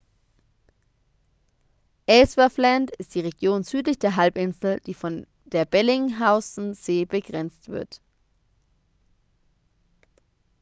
[2.07, 8.01] ellsworthland ist die region südlich der halbinsel die von der bellingshausen-see begrenzt wird